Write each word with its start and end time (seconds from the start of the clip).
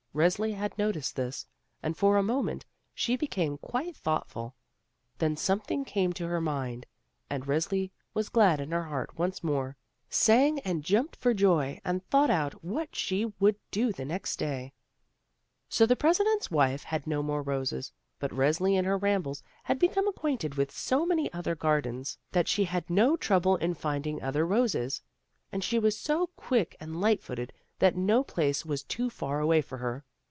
Resli 0.13 0.53
had 0.55 0.77
noticed 0.77 1.15
this, 1.15 1.45
and 1.81 1.95
for 1.95 2.17
a 2.17 2.21
moment 2.21 2.65
she 2.93 3.15
became 3.15 3.57
quite 3.57 3.95
thoughtfxil. 3.95 4.51
Then 5.19 5.37
something 5.37 5.85
came 5.85 6.11
to 6.11 6.27
her 6.27 6.41
mind, 6.41 6.85
and 7.29 7.45
Resli 7.45 7.91
was 8.13 8.27
glad 8.27 8.59
in 8.59 8.71
her 8.71 8.83
heart 8.83 9.17
once 9.17 9.41
more, 9.41 9.77
sang 10.09 10.59
and 10.65 10.83
jumped 10.83 11.15
for 11.15 11.33
joy 11.33 11.79
and 11.85 12.05
thought 12.09 12.29
out 12.29 12.61
what 12.61 12.93
she 12.93 13.31
would 13.39 13.55
do 13.71 13.93
the 13.93 14.03
next 14.03 14.35
day. 14.35 14.73
Soon 15.69 15.87
the 15.87 15.95
President's 15.95 16.51
wife 16.51 16.83
had 16.83 17.07
no 17.07 17.23
more 17.23 17.41
roses, 17.41 17.93
but 18.19 18.31
Resli 18.31 18.73
in 18.73 18.83
her 18.83 18.97
rambles 18.97 19.41
had 19.63 19.79
become 19.79 20.09
acquainted 20.09 20.55
with 20.55 20.71
so 20.71 21.05
many 21.05 21.31
other 21.31 21.55
gardens, 21.55 22.17
that 22.33 22.49
she 22.49 22.65
had 22.65 22.89
no 22.89 23.15
trouble 23.15 23.55
in 23.55 23.73
finding 23.75 24.21
other 24.21 24.45
roses, 24.45 25.01
and 25.53 25.63
she 25.63 25.79
was 25.79 25.97
so 25.97 26.27
quick 26.35 26.75
and 26.81 26.99
light 26.99 27.23
footed 27.23 27.53
that 27.79 27.95
no 27.95 28.23
place 28.23 28.63
was 28.63 28.83
too 28.83 29.09
far 29.09 29.39
away 29.39 29.59
for 29.59 29.79
her. 29.79 30.05